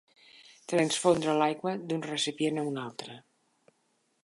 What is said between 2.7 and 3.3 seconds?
un altre.